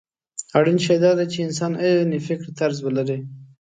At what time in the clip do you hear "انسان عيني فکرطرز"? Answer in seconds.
1.47-2.77